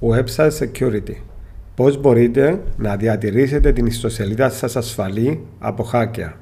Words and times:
Website 0.00 0.50
Security. 0.50 1.14
Πώς 1.74 2.00
μπορείτε 2.00 2.60
να 2.76 2.96
διατηρήσετε 2.96 3.72
την 3.72 3.86
ιστοσελίδα 3.86 4.50
σας 4.50 4.76
ασφαλή 4.76 5.46
από 5.58 5.90
hacker. 5.92 6.32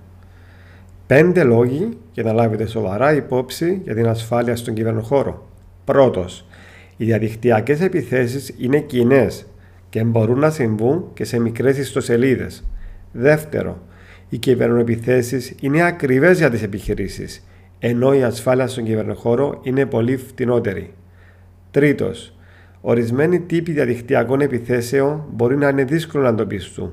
Πέντε 1.06 1.42
λόγοι 1.42 1.88
για 2.12 2.22
να 2.22 2.32
λάβετε 2.32 2.66
σοβαρά 2.66 3.14
υπόψη 3.14 3.80
για 3.84 3.94
την 3.94 4.08
ασφάλεια 4.08 4.56
στον 4.56 4.74
κυβερνοχώρο. 4.74 5.48
Πρώτος, 5.84 6.46
οι 6.96 7.04
διαδικτυακές 7.04 7.80
επιθέσεις 7.80 8.54
είναι 8.58 8.81
κοινές 8.81 9.47
και 9.88 10.04
μπορούν 10.04 10.38
να 10.38 10.51
συμβούν 10.51 11.04
και 11.15 11.25
σε 11.25 11.40
μικρές 11.40 11.79
ιστοσελίδες. 11.79 12.65
Δεύτερο, 13.13 13.83
οι 14.29 14.37
κυβερνοεπιθέσεις 14.37 15.54
είναι 15.61 15.83
ακριβές 15.83 16.38
για 16.38 16.51
τις 16.51 16.62
επιχειρήσεις, 16.62 17.47
ενώ 17.79 18.15
η 18.15 18.23
ασφάλεια 18.23 18.66
στον 18.66 18.84
κυβερνοχώρο 18.84 19.61
είναι 19.62 19.87
πολύ 19.87 20.16
φτηνότερη. 20.16 20.95
Τρίτος, 21.70 22.38
Ορισμένοι 22.80 23.41
τύποι 23.41 23.73
διαδικτυακών 23.73 24.41
επιθέσεων 24.41 25.25
μπορεί 25.30 25.57
να 25.57 25.69
είναι 25.69 25.84
δύσκολο 25.84 26.23
να 26.23 26.29
εντοπιστούν. 26.29 26.93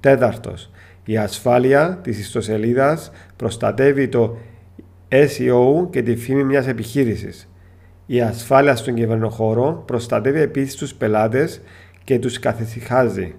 Τέταρτος, 0.00 0.70
η 1.04 1.16
ασφάλεια 1.16 1.98
της 2.02 2.18
ιστοσελίδας 2.18 3.10
προστατεύει 3.36 4.08
το 4.08 4.38
SEO 5.08 5.90
και 5.90 6.02
τη 6.02 6.16
φήμη 6.16 6.44
μιας 6.44 6.66
επιχείρησης. 6.66 7.50
Η 8.06 8.20
ασφάλεια 8.20 8.76
στον 8.76 8.94
κυβερνοχώρο 8.94 9.82
προστατεύει 9.86 10.40
επίσης 10.40 10.74
τους 10.74 10.94
πελάτες 10.94 11.60
και 12.04 12.18
τους 12.18 12.38
καθησυχάζει. 12.38 13.34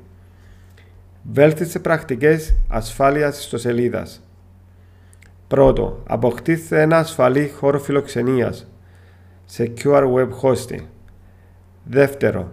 Βέλτιστε 1.32 1.80
πρακτικές 1.80 2.56
ασφάλειας 2.68 3.40
ιστοσελίδας. 3.40 4.24
Πρώτο, 5.48 6.04
αποκτήστε 6.08 6.82
ένα 6.82 6.98
ασφαλή 6.98 7.52
χώρο 7.60 7.80
φιλοξενίας. 7.80 8.72
Secure 9.58 10.04
Web 10.14 10.30
Hosting. 10.42 10.84
Δεύτερο, 11.84 12.52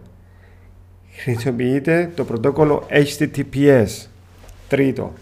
χρησιμοποιείτε 1.17 2.11
το 2.15 2.25
πρωτόκολλο 2.25 2.87
HTTPS. 2.91 4.07
Τρίτο, 4.69 5.13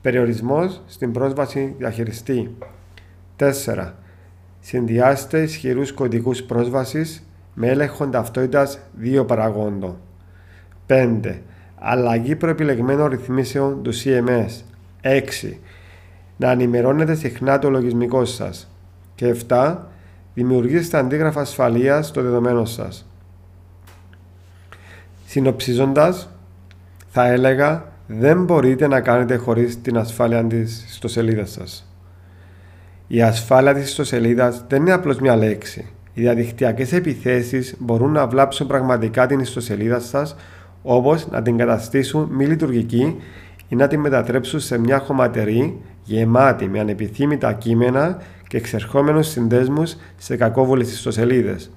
περιορισμός 0.00 0.82
στην 0.86 1.12
πρόσβαση 1.12 1.74
διαχειριστή. 1.78 2.54
Τέσσερα, 3.36 3.94
συνδυάστε 4.60 5.42
ισχυρούς 5.42 5.92
κωδικούς 5.92 6.42
πρόσβασης 6.42 7.24
με 7.54 7.68
έλεγχο 7.68 8.06
ταυτότητας 8.06 8.78
δύο 8.92 9.24
παραγόντων. 9.24 9.96
5. 10.86 11.42
Αλλαγή 11.78 12.36
προεπιλεγμένων 12.36 13.08
ρυθμίσεων 13.08 13.82
του 13.82 13.92
CMS. 13.94 14.64
6. 15.00 15.60
Να 16.36 16.50
ενημερώνετε 16.50 17.14
συχνά 17.14 17.58
το 17.58 17.70
λογισμικό 17.70 18.24
σας. 18.24 18.70
Και 19.14 19.26
7. 19.26 19.76
Δημιουργήστε 20.34 20.98
αντίγραφα 20.98 21.40
ασφαλείας 21.40 22.06
στο 22.06 22.22
δεδομένο 22.22 22.64
σας. 22.64 23.10
Συνοψίζοντας, 25.30 26.28
θα 27.06 27.26
έλεγα 27.26 27.92
δεν 28.06 28.44
μπορείτε 28.44 28.88
να 28.88 29.00
κάνετε 29.00 29.36
χωρίς 29.36 29.80
την 29.80 29.98
ασφάλεια 29.98 30.44
της 30.44 30.84
ιστοσελίδας 30.88 31.50
σας. 31.50 31.94
Η 33.06 33.22
ασφάλεια 33.22 33.74
της 33.74 33.84
ιστοσελίδας 33.84 34.64
δεν 34.68 34.80
είναι 34.80 34.92
απλώς 34.92 35.18
μια 35.18 35.36
λέξη. 35.36 35.90
Οι 36.14 36.20
διαδικτυακές 36.20 36.92
επιθέσεις 36.92 37.74
μπορούν 37.78 38.12
να 38.12 38.26
βλάψουν 38.26 38.66
πραγματικά 38.66 39.26
την 39.26 39.40
ιστοσελίδα 39.40 40.00
σας 40.00 40.36
όπως 40.82 41.28
να 41.30 41.42
την 41.42 41.56
καταστήσουν 41.56 42.28
μη 42.30 42.46
λειτουργική 42.46 43.16
ή 43.68 43.76
να 43.76 43.86
την 43.86 44.00
μετατρέψουν 44.00 44.60
σε 44.60 44.78
μια 44.78 44.98
χωματερή 44.98 45.80
γεμάτη 46.04 46.68
με 46.68 46.80
ανεπιθύμητα 46.80 47.52
κείμενα 47.52 48.22
και 48.48 48.56
εξερχόμενους 48.56 49.28
συνδέσμους 49.28 49.96
σε 50.16 50.36
κακόβολες 50.36 50.92
ιστοσελίδες. 50.92 51.70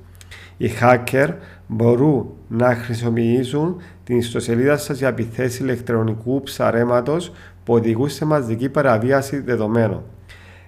Οι 0.57 0.69
hacker 0.81 1.29
μπορούν 1.67 2.29
να 2.47 2.75
χρησιμοποιήσουν 2.75 3.81
την 4.03 4.17
ιστοσελίδα 4.17 4.77
σας 4.77 4.97
για 4.97 5.07
επιθέσεις 5.07 5.59
ηλεκτρονικού 5.59 6.41
ψαρέματος 6.41 7.31
που 7.63 7.73
οδηγούν 7.73 8.09
σε 8.09 8.25
μαζική 8.25 8.69
παραβίαση 8.69 9.39
δεδομένων. 9.39 10.03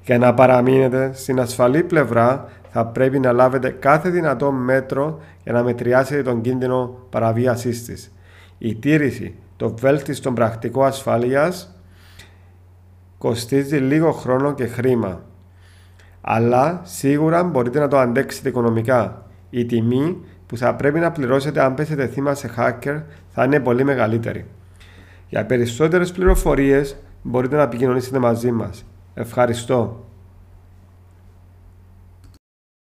Για 0.04 0.18
να 0.18 0.34
παραμείνετε 0.34 1.12
στην 1.14 1.40
ασφαλή 1.40 1.84
πλευρά 1.84 2.50
θα 2.72 2.86
πρέπει 2.86 3.20
να 3.20 3.32
λάβετε 3.32 3.70
κάθε 3.70 4.10
δυνατό 4.10 4.52
μέτρο 4.52 5.20
για 5.44 5.54
να 5.54 5.64
μετριάσετε 5.64 6.22
τον 6.22 6.42
κίνδυνο 6.42 6.98
παραβίασής 7.10 7.86
της. 7.86 8.14
Η 8.58 8.76
τήρηση 8.76 9.36
των 9.56 9.76
βέλτιστων 9.80 10.34
πρακτικών 10.34 10.86
ασφαλείας 10.86 11.80
κοστίζει 13.18 13.78
λίγο 13.78 14.12
χρόνο 14.12 14.54
και 14.54 14.66
χρήμα. 14.66 15.22
Αλλά 16.22 16.82
σίγουρα 16.84 17.44
μπορείτε 17.44 17.80
να 17.80 17.88
το 17.88 17.98
αντέξετε 17.98 18.50
οικονομικά 18.50 19.25
η 19.60 19.66
τιμή 19.66 20.18
που 20.48 20.58
θα 20.58 20.76
πρέπει 20.76 21.00
να 21.00 21.12
πληρώσετε 21.12 21.62
αν 21.62 21.74
πέσετε 21.74 22.08
θύμα 22.08 22.34
σε 22.34 22.50
hacker 22.58 23.02
θα 23.30 23.44
είναι 23.44 23.60
πολύ 23.60 23.84
μεγαλύτερη. 23.84 24.46
Για 25.30 25.46
περισσότερες 25.46 26.12
πληροφορίες 26.12 26.96
μπορείτε 27.22 27.56
να 27.56 27.62
επικοινωνήσετε 27.62 28.20
μαζί 28.20 28.52
μας. 28.52 28.86
Ευχαριστώ. 29.14 30.06